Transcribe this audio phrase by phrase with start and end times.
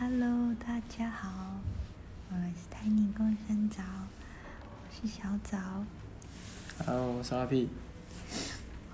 [0.00, 1.60] Hello，大家好，
[2.30, 5.58] 我是台宁共生藻，我是小枣。
[6.78, 7.68] Hello，我是阿屁。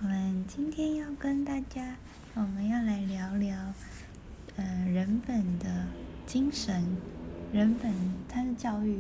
[0.01, 1.95] 我们今天要跟大家，
[2.35, 3.57] 我们要来聊聊，
[4.57, 5.87] 呃，人本的
[6.27, 6.85] 精神，
[7.53, 7.95] 人本
[8.29, 8.99] 它是教育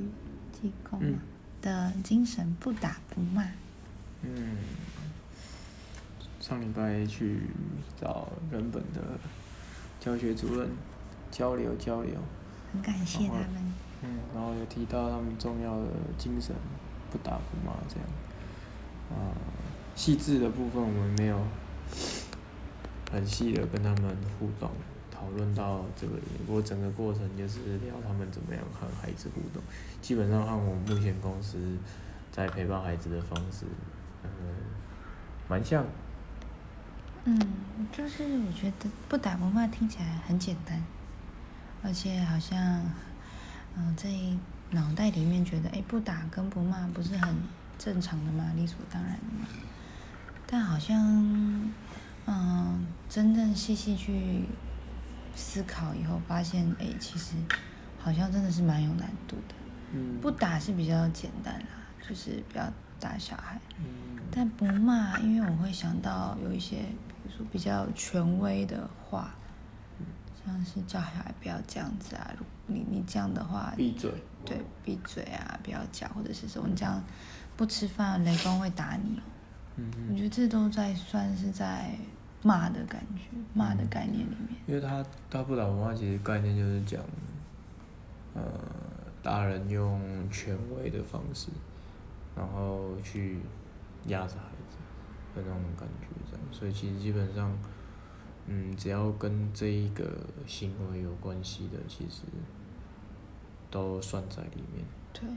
[0.52, 1.18] 机构嘛、嗯
[1.60, 3.50] 的精神，不打不骂。
[4.22, 4.56] 嗯，
[6.38, 7.40] 上礼拜去
[8.00, 9.18] 找人本的
[9.98, 10.70] 教学主任
[11.36, 12.14] 交流交流，
[12.72, 13.74] 很感谢他们。
[14.00, 16.56] 嗯，然后有提到他们重要的精神，
[17.10, 18.08] 不打不骂这样。
[19.10, 19.36] 啊、
[19.94, 21.38] 细致的部分我们没有
[23.12, 24.70] 很细的跟他们互动，
[25.10, 26.46] 讨论到这个里面。
[26.46, 29.62] 不过整个过程就是聊他们怎么样和孩子互动，
[30.00, 31.58] 基本上和我们目前公司
[32.32, 33.66] 在陪伴孩子的方式，
[34.24, 34.30] 嗯，
[35.50, 35.84] 蛮像。
[37.24, 37.38] 嗯，
[37.92, 40.82] 就是我觉得不打不骂听起来很简单，
[41.86, 42.82] 而且好像，
[43.76, 44.10] 嗯、在
[44.70, 47.36] 脑袋里面觉得，哎，不打跟不骂不是很
[47.78, 48.50] 正常的吗？
[48.56, 49.46] 理所当然的吗？
[50.48, 51.00] 但好像，
[52.26, 54.46] 嗯、真正细细去
[55.36, 57.36] 思考以后，发现，哎，其实
[58.00, 59.54] 好像真的是蛮有难度的。
[59.92, 61.68] 嗯，不打是比较简单啦，
[62.08, 62.68] 就是不要
[62.98, 63.60] 打小孩。
[63.78, 66.78] 嗯，但不骂，因为我会想到有一些，
[67.22, 69.32] 比如说比较权威的话，
[70.46, 74.10] 像是叫小孩不要这样子啊，如你你这样的话，闭嘴。
[74.44, 77.02] 对，闭嘴啊，不要讲，或者是说你这样
[77.56, 79.22] 不吃饭，雷公会打你哦。
[79.78, 81.90] 嗯我觉得这都在算是在
[82.42, 84.48] 骂的感觉，骂的概念里面。
[84.66, 87.02] 因为他他不打不骂，其实概念就是讲，
[88.34, 88.42] 呃，
[89.22, 91.48] 大人用权威的方式，
[92.36, 93.40] 然后去
[94.06, 94.76] 压着孩子
[95.34, 96.40] 的那种感觉，这样。
[96.52, 97.52] 所以其实基本上，
[98.46, 100.08] 嗯，只要跟这一个
[100.46, 102.22] 行为有关系的，其实
[103.70, 104.84] 都算在里面。
[105.12, 105.28] 对，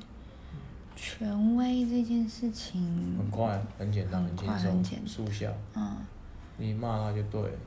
[0.96, 5.52] 权威这件事情，很快，很简单，很轻松速效。
[5.76, 5.98] 嗯，
[6.58, 7.58] 你骂他就对了，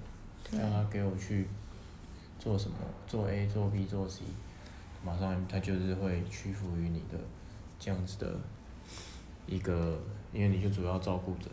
[0.49, 0.61] 对。
[0.61, 1.49] 让他给我去
[2.39, 2.77] 做什么，
[3.07, 4.23] 做 A 做 B 做 C，
[5.05, 7.19] 马上他就是会屈服于你的
[7.81, 8.39] 这样子的
[9.47, 9.99] 一个，
[10.33, 11.51] 因为你就主要照顾者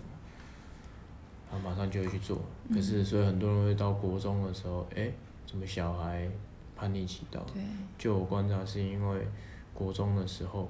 [1.51, 2.41] 嘛，他马上就会去做。
[2.73, 5.11] 可是所以很多人会到国中的时候，哎、
[5.45, 6.29] 怎么小孩
[6.75, 7.41] 叛逆期到？
[7.53, 7.61] 对，
[7.97, 9.27] 就我观察是因为
[9.73, 10.69] 国中的时候，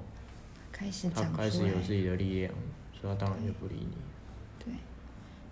[0.72, 2.54] 开始他长出来开始有自己的力量，
[2.98, 3.96] 所以他当然就不理你。
[4.64, 4.74] 对，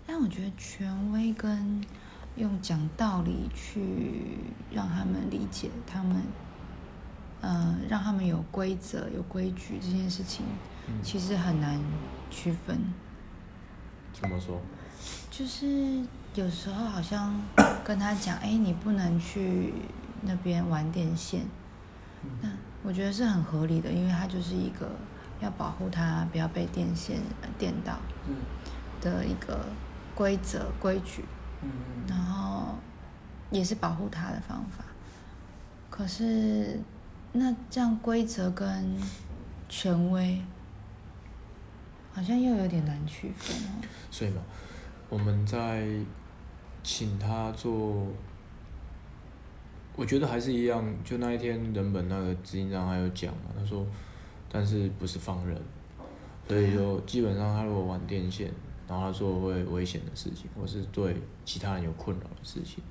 [0.05, 1.83] 但我觉得权威跟
[2.35, 4.37] 用讲道理去
[4.71, 6.21] 让他们理解他们，
[7.41, 10.45] 呃，让他们有规则、有规矩这件事情，
[10.87, 11.79] 嗯其实很难
[12.29, 12.77] 区分。
[14.13, 14.59] 怎么说？
[15.31, 16.03] 就是
[16.35, 17.39] 有时候好像
[17.83, 19.73] 跟他讲，哎，你不能去
[20.21, 21.45] 那边玩电线，
[22.41, 22.49] 那
[22.83, 24.89] 我觉得是很合理的，因为他就是一个
[25.39, 27.97] 要保护他不要被电线呃电到
[28.27, 28.35] 嗯
[29.01, 29.65] 的一个
[30.15, 31.23] 规则规矩。
[31.61, 31.69] 嗯
[32.07, 32.77] 然后
[33.51, 34.83] 也是保护他的方法。
[35.89, 36.79] 可是
[37.33, 38.95] 那这样规则跟
[39.67, 40.41] 权威
[42.13, 43.83] 好像又有点难区分哦。
[44.09, 44.41] 所以嘛，
[45.09, 45.89] 我们在
[46.83, 48.05] 请他做，
[49.95, 50.85] 我觉得还是一样。
[51.03, 53.85] 就那一天人本那个执行长还有讲嘛，他说，
[54.51, 55.59] 但是不是放任，
[56.47, 58.51] 所以就基本上他如果玩电线，
[58.87, 62.83] 然后他做会危险的事情，或是对其他人有困扰的事情，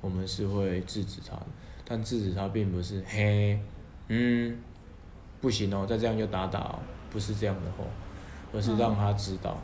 [0.00, 1.46] 我们是会制止他的。
[1.84, 3.60] 但制止他并不是嘿，
[4.08, 4.56] 嗯，
[5.40, 6.78] 不行哦，再这样就打打，
[7.10, 7.84] 不是这样的话，
[8.52, 9.56] 而是让他知道。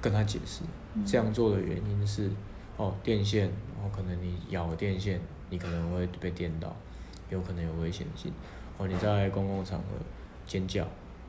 [0.00, 0.62] 跟他解释，
[1.04, 2.30] 这样做的原因是，
[2.76, 6.74] 哦，电线，然后可能你咬了电线，你可能会被电到，
[7.28, 8.32] 有可能有危险性。
[8.78, 9.86] 哦，你在公共场合
[10.46, 10.86] 尖叫，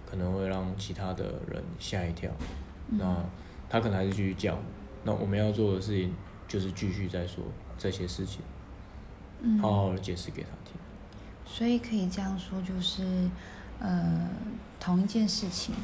[0.09, 2.31] 可能会让其他的人吓一跳。
[2.89, 3.17] 那
[3.69, 4.57] 他可能还是继续叫。
[5.03, 6.13] 那我们要做的事情
[6.47, 7.43] 就是继续在说
[7.77, 8.41] 这些事情，
[9.41, 10.75] 嗯，好好的解释给他听。
[11.45, 13.03] 所以可以这样说，就是
[13.79, 14.29] 呃，
[14.79, 15.75] 同一件事情，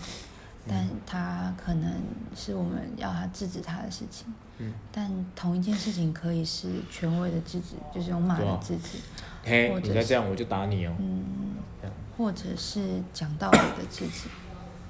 [0.67, 2.01] 但他可能
[2.35, 4.27] 是我们要他制止他的事情，
[4.57, 8.97] 嗯，但同一件事情可以是权威的制止，就是用骂的制止，
[9.43, 10.95] 嘿你再这样我就打你哦。
[10.99, 11.55] 嗯，
[12.17, 14.27] 或者是讲道理的制止。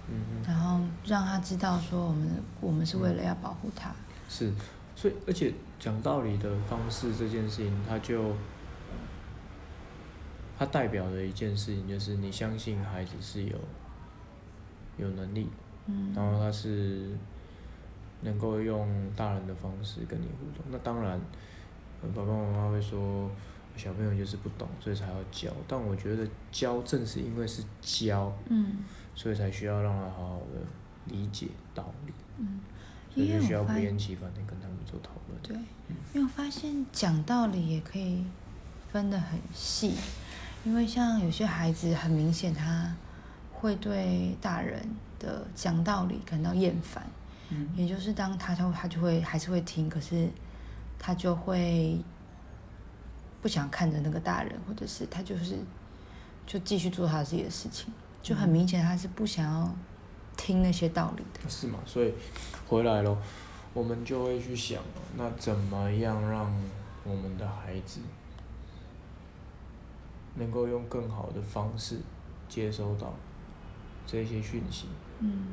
[0.09, 0.43] 嗯嗯。
[0.47, 3.91] 然后让他知道说我们我们是为了要保护他。
[4.29, 4.53] 是，
[4.95, 8.35] 所以而且讲道理的方式这件事情，它就
[10.57, 13.57] 它代表的一件事情就是你相信孩子是有
[14.97, 15.49] 有能力，
[15.87, 17.09] 嗯然后他是
[18.21, 20.63] 能够用大人的方式跟你互动。
[20.69, 21.19] 那当然，
[22.01, 23.29] 呃爸爸妈妈会说，
[23.75, 25.51] 小朋友就是不懂，所以才要教。
[25.67, 28.77] 但我觉得教正是因为是教，嗯
[29.15, 30.61] 所以才需要让他好好的
[31.05, 32.59] 理解道理，嗯，
[33.13, 35.41] 所以就需要不厌其烦的跟他们做讨论。
[35.41, 35.55] 对，
[36.13, 38.23] 因为我发现讲道理也可以
[38.91, 39.95] 分得很细，
[40.63, 42.95] 因为像有些孩子很明显他
[43.53, 44.87] 会对大人
[45.19, 47.05] 的讲道理感到厌烦，
[47.49, 50.29] 嗯也就是当他他他就会还是会听，可是
[50.99, 51.99] 他就会
[53.41, 55.57] 不想看着那个大人，或者是他就是
[56.45, 59.75] 就继续做他自己的事情，就很明显他是不想要
[60.35, 61.49] 听那些道理的。
[61.49, 61.79] 是嘛？
[61.85, 62.13] 所以
[62.67, 63.17] 回来咯，
[63.73, 64.81] 我们就会去想，
[65.15, 66.51] 那怎么样让
[67.03, 68.01] 我们的孩子
[70.35, 71.99] 能够用更好的方式
[72.49, 73.13] 接收到
[74.05, 74.87] 这些讯息，
[75.19, 75.47] 嗯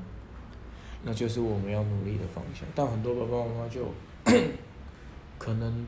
[1.05, 2.67] 那就是我们要努力的方向。
[2.75, 3.87] 但很多爸爸妈妈就
[5.39, 5.87] 可能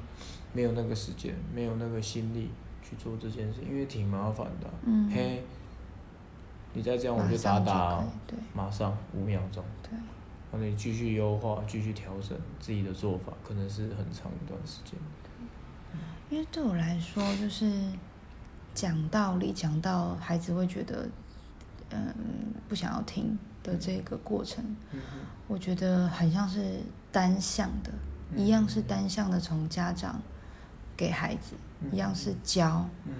[0.53, 2.51] 没有那个时间，没有那个心力
[2.83, 5.43] 去做这件事，因为挺麻烦的啊、嗯嘿，
[6.75, 9.65] 你再这样我就打打对马上五秒钟。
[9.83, 9.91] 对。
[10.53, 14.95] 那你继续优化，继续调整自己的做法，可能是很长一段时间。
[16.31, 17.71] 因为对我来说，就是
[18.75, 21.09] 讲道理讲到孩子会觉得，
[21.91, 22.15] 嗯，
[22.69, 25.01] 不想要听的这个过程，嗯
[25.49, 26.81] 我觉得很像是
[27.13, 27.91] 单向的，
[28.33, 30.21] 嗯一样是单向的从家长
[30.97, 33.15] 给孩子，嗯一样是教，嗯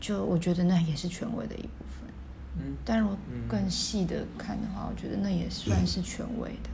[0.00, 2.08] 就我觉得那也是权威的一部分。
[2.56, 2.76] 嗯。
[2.84, 5.86] 但如果嗯更细的看的话，我觉得那也算。
[5.86, 6.70] 是权威的。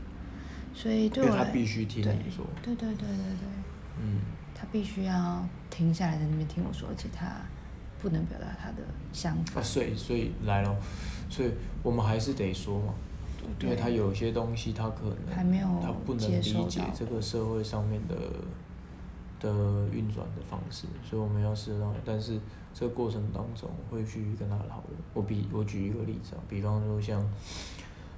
[0.75, 3.49] 所以对我来，他必须听你说对对对对对。
[4.01, 4.21] 嗯，
[4.55, 7.27] 他必须要停下来在那边听我说，而且他
[8.05, 8.83] 不能表达他的
[9.15, 9.61] 想法。
[9.61, 10.77] 啊，所以所以来了，
[11.31, 11.51] 所以
[11.83, 12.93] 我们还是得说嘛，
[13.63, 18.15] 因为他有些东西他可能还没有他不能理解这个社会上面的
[19.41, 22.39] 的运转的方式，所以我们要适当，但是
[22.75, 25.01] 这个过程当中会去跟他讨论。
[25.15, 27.27] 我比我举一个例子啊，比方说像，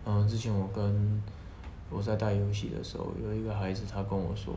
[0.04, 1.22] 嗯、之前我跟
[1.90, 4.52] 我在带游戏的时候，有一个孩子他跟我说，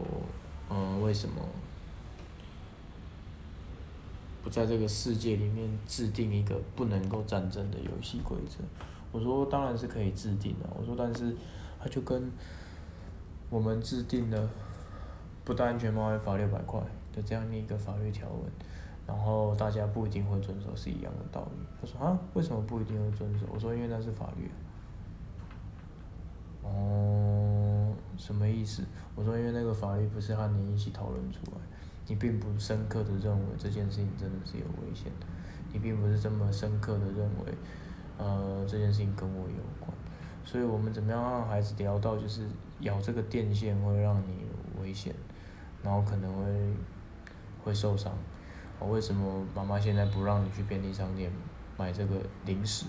[0.71, 1.35] 嗯、为什么
[4.44, 8.63] 不在这个世界里面制定一个不能够战争的游戏规则？
[9.12, 11.36] 我说当然是可以制定的，我说但是
[11.80, 12.31] 他就跟
[13.50, 14.50] 我们制定了
[15.44, 16.80] 不戴安全帽会罚六百块
[17.13, 18.41] 的这样的一个法律条文，
[19.07, 21.57] 然后大家不一定会遵守是一样的道理。
[21.81, 23.45] 他说啊，为什么不一定会遵守？
[23.51, 24.50] 我说因为那是法律。
[26.62, 28.83] 哦，什么意思？
[29.15, 31.57] 我说因为那个法律不是和你一起讨论出来，
[32.09, 35.27] 你并不深刻的认为这件事情真的是有危险的，
[35.71, 37.53] 你并不是这么深刻的认为，
[38.17, 39.91] 呃，这件事情跟我有关。
[40.44, 42.47] 所以我们怎么样让孩子聊到，就是
[42.79, 44.47] 咬这个电线会让你
[44.81, 45.13] 危险，
[45.83, 46.73] 然后可能会
[47.63, 48.12] 会受伤。
[48.79, 51.31] 哦，为什么妈妈现在不让你去便利商店
[51.77, 52.15] 买这个
[52.45, 52.88] 零食？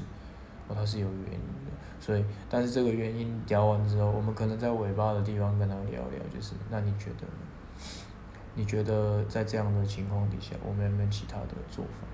[0.69, 1.71] 哦，它是有原因的。
[2.01, 7.50] 所以，但是这个原因聊完之后，我们可能在尾巴的地方跟他聊聊，就是那你觉得呢？
[8.55, 12.07] 你觉得在这样的情况底下，我们有没有其他的做法？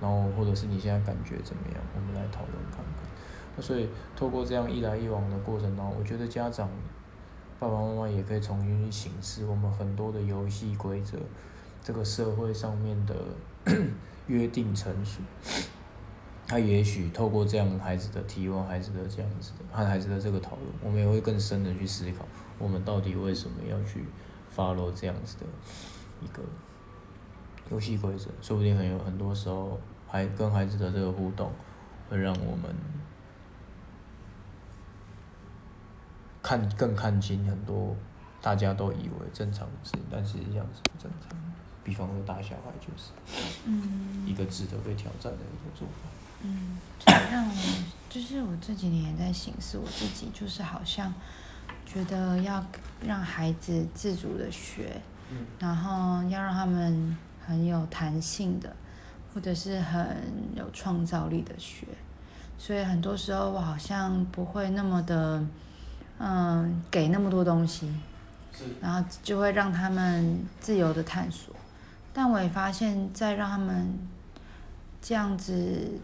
[0.00, 1.80] 然后，或者是你现在感觉怎么样？
[1.94, 3.08] 我们来讨论看看。
[3.56, 6.68] 那所以，透过这样一来一往的过程当中，我觉得家长、
[7.60, 11.18] 爸爸妈妈也可以重新去审视我们很多的游戏规则，
[11.82, 13.14] 这个社会上面的
[14.26, 15.20] 约定成熟。
[16.48, 22.26] 他也许透过这样孩子的提问，孩子的这样子的和孩子的这个讨论，我们也会更深的去思考，
[22.58, 24.04] 我们到底为什么要去
[24.54, 25.46] follow 这样子的
[26.20, 26.42] 一个
[27.70, 28.30] 游戏规则？
[28.40, 31.50] 说不定很有很多时候，还跟孩子的这个互动，
[32.08, 32.74] 会让我们
[36.42, 37.96] 看更看清很多
[38.40, 41.36] 大家都以为正常的事情，但实际上是不正常的。
[41.84, 43.10] 比方说打小孩就是
[43.64, 46.08] 嗯一个值得被挑战的一个做法。
[46.42, 47.54] 嗯，这让我
[48.10, 51.12] 就是我这几年也在醒思我自己，就是好像
[51.92, 52.64] 觉得要
[53.06, 54.98] 让孩子自主的学，
[55.30, 57.14] 嗯然后要让他们
[57.46, 58.74] 很有弹性的，
[59.34, 60.16] 或者是很
[60.54, 61.86] 有创造力的学。
[62.56, 65.44] 所以很多时候我好像不会那么的，
[66.18, 67.92] 嗯，给那么多东西，
[68.56, 71.54] 是然后就会让他们自由的探索。
[72.14, 73.98] 但我也发现，在让他们
[75.02, 76.00] 这样子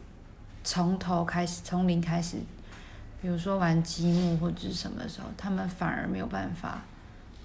[0.65, 2.39] 从头开始，从零开始，
[3.21, 6.83] 比如说玩积木或者是什么时候，他们反而没有办法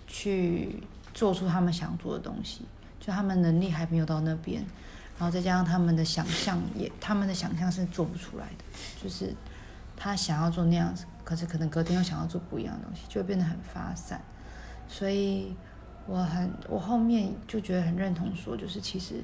[0.08, 2.66] 去做出他们想做的东西，
[3.00, 4.64] 就他们能力还没有到那边，
[5.18, 8.64] 然后再加上他们的想象也，他们的想象是做不出来的，
[9.02, 9.34] 就是
[9.98, 14.22] 他想要做那样子，可是可能隔天又想要做不一样的东西，就会变得很发散。
[14.88, 15.56] 所以
[16.06, 19.24] 我很我后面就觉得很认同说，就是其实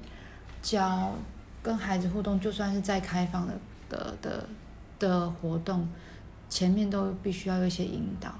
[0.62, 1.14] 教
[1.62, 3.54] 跟孩子互动，就算是再开放的
[3.90, 4.50] 的的
[4.98, 5.88] 的活动，
[6.50, 8.34] 前面都必须要有一些引导，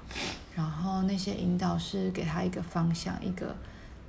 [0.56, 3.54] 然后那些引导是给他一个方向，一个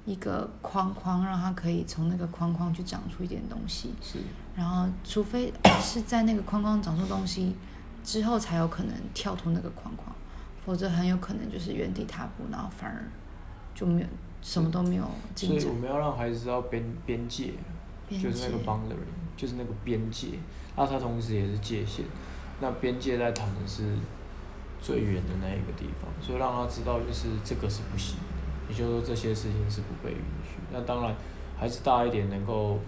[0.05, 3.93] 一个框框，让他可以从那个框框去长出一点东西。
[4.01, 4.17] 是，
[4.55, 7.55] 然后除非是在那个框框长出东西
[8.03, 10.13] 之后，才有可能跳出那个框框，
[10.65, 13.05] 否则很有可能就是原地踏步，然后反而
[13.75, 14.07] 就没有
[14.41, 15.79] 什么都没有进展所以我。
[15.79, 17.53] 们要让孩子知道边边界，
[18.09, 19.05] 就是那个界 boundary，
[19.37, 20.39] 就是那个边界，
[20.75, 22.03] 那它同时也是界限。
[22.61, 23.83] 那边界在谈的是
[24.79, 30.57] 最远的那一个地方，所以让他知道就是这个是不行的，也就是说这些事情是不被允许。
[30.71, 31.15] 那当然，
[31.57, 32.79] 孩子大一点能够，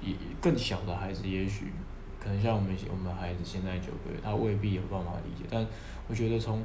[0.00, 1.72] 也更小的孩子也许
[2.20, 5.66] 可能像我们我们孩子现在九个月，他未必有办法理解，但
[6.08, 6.62] 我觉得从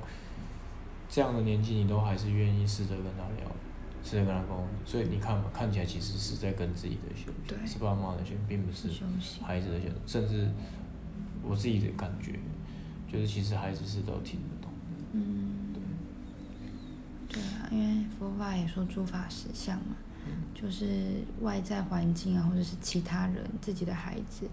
[1.09, 3.49] 这样的年纪，你都还是愿意试着跟他聊，
[4.03, 8.89] 试着跟他沟通，所以你看嘛，看起来其实是在跟自己的选择，是爸妈的选择，并不是
[9.41, 10.49] 孩子的选择，甚至
[11.43, 12.33] 我自己的感觉，
[13.11, 15.81] 就是其实孩子是都听得懂的，嗯，对，
[17.29, 17.41] 对。
[17.41, 19.95] 啊，因为佛法也说诸法实相嘛，
[20.25, 20.31] 嗯。
[20.53, 24.47] 就是外在环境啊，或者是其他人、自己的孩子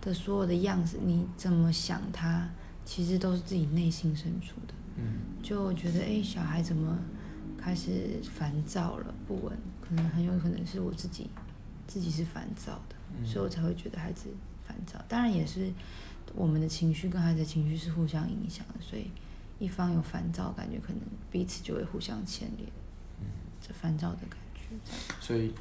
[0.00, 2.48] 的所有的样子，你怎么想他，
[2.84, 4.74] 其实都是自己内心深处的。
[4.96, 5.20] 嗯。
[5.42, 6.98] 就我觉得，哎，小孩怎么
[7.56, 11.28] 开始烦躁了、不稳，可能很有可能是我自己
[11.86, 13.26] 自己是烦躁的，嗯。
[13.26, 14.28] 所以我才会觉得孩子
[14.66, 14.98] 烦躁。
[15.06, 15.70] 当然也是
[16.34, 19.10] 我们的情绪跟孩子的情绪是互相影响的，所以
[19.58, 21.00] 一方有烦躁感觉，可能
[21.30, 22.68] 彼此就会互相牵连，
[23.20, 23.26] 嗯，
[23.60, 24.70] 这烦躁的感觉。
[25.20, 25.54] 所以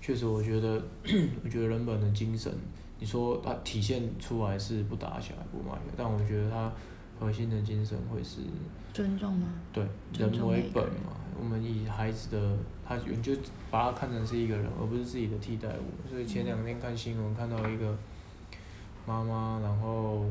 [0.00, 0.82] 确实我觉得，
[1.44, 2.52] 我觉得人本的精神，
[2.98, 6.72] 你说它体现出来是不打小孩不骂小孩，但我觉得它
[7.18, 8.40] 核心的精神会是
[8.92, 9.46] 尊重吗？
[9.72, 9.86] 对
[10.18, 13.32] 人为本嘛，我们以孩子的他，你就
[13.70, 16.08] 把他看成是一个人，而不是自己的替代物。
[16.10, 17.96] 所以前两天看新闻看到一个
[19.06, 20.24] 妈妈，然后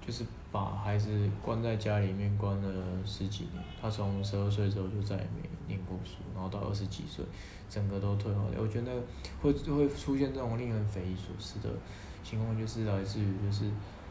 [0.00, 2.72] 就是把孩子关在家里面关了
[3.04, 7.24] 十几年，他从十二岁之后就再也没念过书，然后到二十几岁，
[7.68, 8.60] 整个都退化掉。
[8.60, 8.92] 我觉得
[9.42, 11.68] 会会出现这种令人匪夷所思的
[12.22, 13.64] 情况，就是来自于就是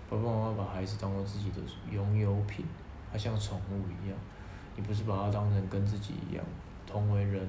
[0.10, 1.58] 爸爸妈妈把孩子当做自己的
[1.92, 2.66] 拥有品，
[3.12, 4.18] 他像宠物一样，
[4.76, 6.44] 你不是把他当成跟自己一样
[6.86, 7.48] 同为人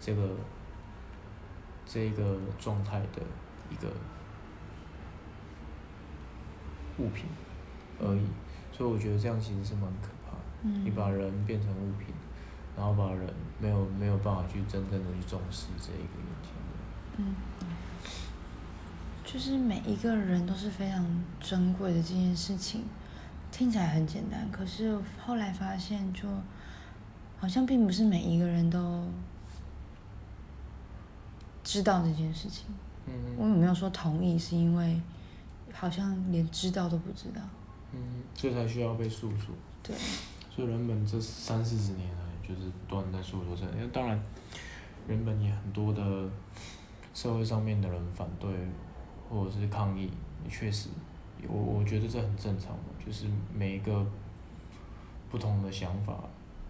[0.00, 0.28] 这个
[1.84, 3.22] 这个状态的
[3.70, 3.88] 一个
[6.98, 7.26] 物品
[8.00, 8.26] 而已，
[8.72, 10.42] 所以我觉得这样其实是蛮可怕的。
[10.62, 12.14] 嗯你把人变成物品，
[12.76, 17.18] 然后把人没有没有办法去真正的去重视这一个眼前的人。
[17.18, 17.34] 嗯，
[19.24, 21.06] 就是每一个人都是非常
[21.40, 22.84] 珍贵的这件事情，
[23.50, 26.28] 听起来很简单，可是后来发现就，
[27.38, 29.04] 好像并不是每一个人都
[31.62, 32.66] 知道这件事情。
[33.06, 34.38] 嗯我有没有说同意？
[34.38, 35.00] 是因为
[35.78, 37.40] 好像连知道都不知道。
[37.92, 39.54] 嗯，这才需要被诉说。
[39.82, 39.94] 对，
[40.50, 44.20] 所以人本这三四十年来就是不断地在诉说这个，因为当然
[45.06, 46.28] 人本也很多的
[47.14, 48.50] 社会上面的人反对
[49.30, 50.10] 或者是抗议，
[50.44, 50.88] 也确实，
[51.48, 54.04] 我我觉得这很正常嘛，就是每一个
[55.30, 56.18] 不同的想法，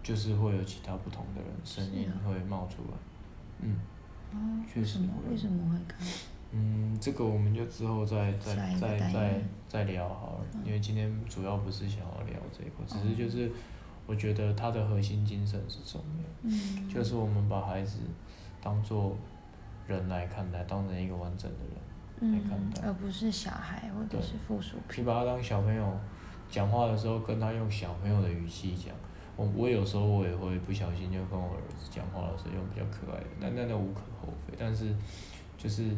[0.03, 2.97] 就是会有其他不同的人声音会冒出来，
[3.61, 3.79] 嗯
[4.31, 4.37] 哦，
[4.71, 5.99] 确实为什么会为什么会看？
[6.51, 13.51] 嗯，这个我们就之后再再再再再聊好了，嗯因为今天主要不是想要聊这个，只是哦就是
[14.05, 17.99] 我觉得他的核心精神是重要，嗯，就是我们把孩子
[18.61, 19.15] 当做
[19.87, 22.87] 人来看待，当成一个完整的人来看嗯，待。
[22.87, 25.05] 而不是小孩或者是附属你品。
[25.05, 25.99] 把他当小朋友，
[26.49, 28.95] 讲话的时候跟他用小朋友的语气讲。
[29.35, 34.55] 我我有时候我也会不小心就跟我儿子讲话的时候用比较可爱的，那那那无可厚非。
[34.57, 34.95] 但是
[35.55, 35.95] 就是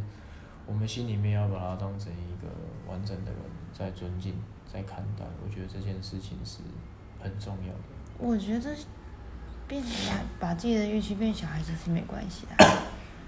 [0.69, 2.47] 我们心里面要把他当成一个
[2.88, 3.41] 完整的人，
[3.73, 4.35] 在尊敬，
[4.71, 5.25] 在看待。
[5.43, 6.59] 我觉得这件事情是
[7.19, 7.79] 很重要的。
[8.19, 8.75] 我觉得
[9.67, 12.65] 变把把自己的预期变小孩其实没关系的，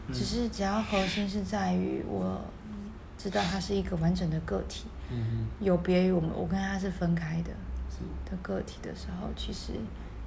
[0.08, 2.40] 嗯只是只要核心是在于我
[3.18, 7.52] 知道他是一个完整的个体，嗯有别于我们我跟他是分开的
[8.26, 9.74] 的个体的时候，其实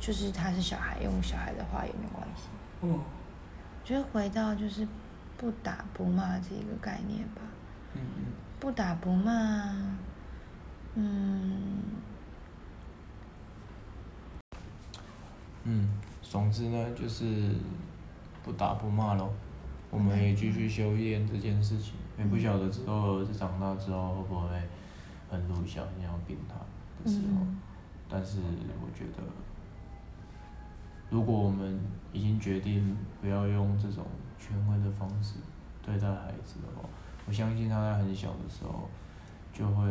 [0.01, 2.49] 就是他是小孩，用小孩的话也没关系。
[2.83, 3.01] 嗯，我
[3.85, 4.87] 觉得回到就是
[5.37, 7.43] 不打不骂这个概念吧，
[7.95, 8.25] 嗯嗯。
[8.61, 9.31] 不打不骂，
[10.95, 11.83] 嗯，
[15.65, 15.89] 嗯，
[16.23, 17.51] 总之呢，就是
[18.43, 19.31] 不打不骂咯。
[19.91, 24.49] 我们也继续修炼这件事情，也不晓得之后儿子长大之后会不会
[25.29, 26.55] 很鲁小心要扁他
[27.05, 27.61] 的时候，嗯。
[28.09, 29.23] 但是我觉得，
[31.11, 31.79] 如果我们
[32.13, 34.07] 已经决定不要用这种
[34.47, 35.37] 权威的方式
[35.83, 36.87] 对待孩子的话，
[37.27, 38.91] 我相信他在很小的时候
[39.55, 39.87] 就会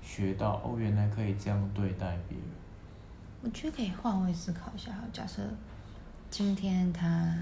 [0.00, 2.46] 学到哦，原来可以这样对待别人。
[3.42, 5.42] 我觉得可以换位思考一下，假设
[6.30, 7.36] 今天他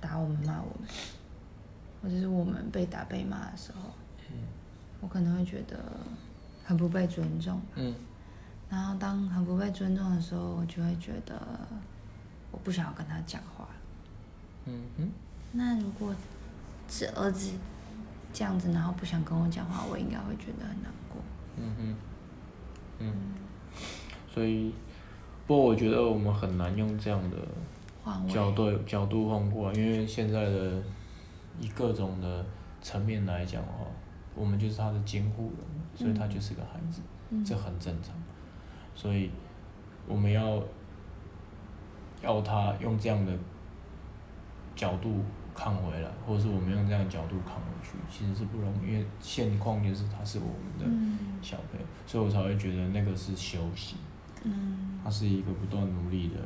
[0.00, 0.88] 打我们、骂我们，
[2.02, 3.90] 或者是我们被打被骂的时候，
[4.30, 4.34] 嗯
[5.00, 5.78] 我可能会觉得
[6.64, 7.60] 很不被尊重。
[7.76, 7.94] 嗯
[8.68, 11.40] 然后当很不被尊重的时候，我就会觉得
[12.50, 13.66] 我不想要跟他讲话。
[14.68, 15.10] 嗯哼
[15.52, 16.14] 那如果
[16.88, 17.52] 是儿子
[18.32, 21.22] 这样子，然后不想跟我讲话，我应该会觉得很难过。
[21.56, 21.96] 嗯哼
[22.98, 23.12] 嗯，
[24.32, 24.72] 所以，
[25.46, 27.36] 不过我觉得我们很难用这样的。
[28.26, 30.82] 角度角度换过来，因为现在的
[31.60, 32.42] 以各种的
[32.80, 33.84] 层面来讲的话，
[34.34, 35.60] 我们就是他的监护人，
[35.94, 38.14] 所以他就是个孩子，嗯这很正常。
[38.94, 39.30] 所以
[40.06, 40.62] 我们要
[42.22, 43.32] 要他用这样的
[44.78, 45.22] 角度
[45.54, 53.96] 看回来，或者是我们用这样的角度看回去，其实是不容易，因为现况就是他是我们的嗯小朋友，所以我才会觉得那个是休息。
[54.44, 56.36] 嗯它是一个不断努力的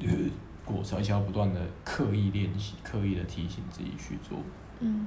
[0.00, 0.12] 呃
[0.66, 4.38] 过程，而且要不断的刻意练习、刻意的提醒自己去做
[4.80, 5.06] 嗯，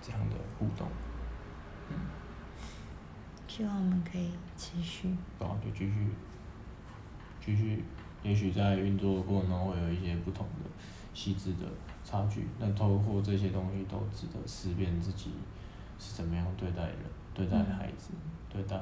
[0.00, 0.86] 这样的互动，
[1.90, 1.96] 嗯
[3.48, 5.08] 希望我们可以持续。
[5.40, 6.08] 然后就继续
[7.44, 7.82] 继续，
[8.22, 10.70] 也许在运作的过程中会有一些不同的
[11.14, 11.66] 细致的
[12.04, 15.30] 差距，那透过这些东西都值得思辨自己
[15.98, 16.96] 是怎么样对待人、
[17.32, 18.10] 对待孩子、
[18.52, 18.76] 对待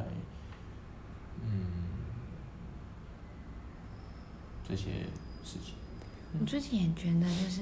[1.44, 1.50] 嗯
[4.66, 5.04] 这些
[5.44, 5.74] 事情。
[6.40, 7.60] 我最近也觉得，就是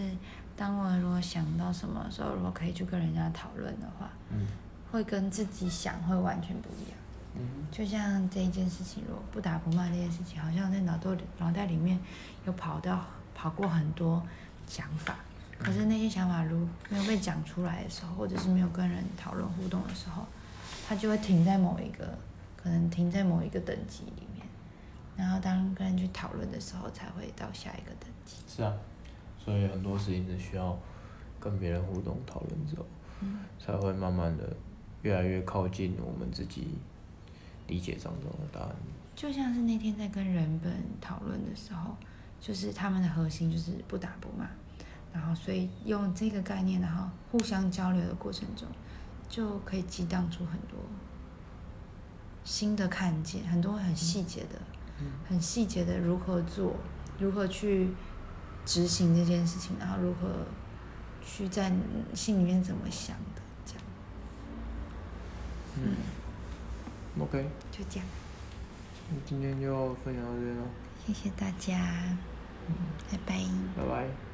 [0.56, 4.46] 当我如果想到什么的时候，如果可以去跟人家讨论的话，嗯
[4.92, 6.98] 会跟自己想会完全不一样。
[7.36, 11.98] 嗯就像这一件事情，如果不打不骂这件事情，好像在脑袋里脑袋里面
[12.46, 14.22] 有跑掉跑过很多
[14.70, 15.18] 想法，
[15.58, 20.24] 可是那些想法如没有被讲出来的时候，或者是没有跟人讨论互动的时候，
[20.88, 22.16] 它就会停在某一个，
[22.56, 24.46] 可能停在某一个等级里面，
[25.16, 28.36] 然后当跟人去讨论的时候，才会到下一个等级。
[28.46, 28.72] 是啊，
[29.44, 30.78] 所以很多事情是需要
[31.40, 32.86] 跟别人互动讨论之后，
[33.58, 34.56] 才会慢慢的
[35.02, 36.68] 越来越靠近我们自己
[37.66, 38.76] 理解当中的答案。
[39.16, 41.94] 就像是那天在跟人本讨论的时候，
[42.40, 44.48] 就是他们的核心就是不打不骂，
[45.12, 48.66] 然后所以用这个概念，然后互相交流的过程中，
[49.28, 50.78] 就可以激荡出很多
[52.42, 54.58] 新的看见，很多很细节的、
[55.28, 56.74] 很细节的如何做，
[57.18, 57.90] 如何去
[58.64, 60.46] 执行这件事情，然后如何
[61.22, 61.70] 去在
[62.14, 63.82] 心里面怎么想的，这样。
[65.76, 65.94] 嗯
[67.22, 68.06] ，OK，就这样，
[69.10, 70.64] 那今天就分享到这边了，
[71.06, 72.16] 谢谢大家，
[73.10, 73.34] 拜拜。
[73.76, 74.29] 拜拜。